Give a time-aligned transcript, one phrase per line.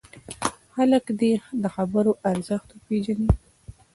[0.73, 3.29] خلک دې د خبرو ارزښت وپېژني.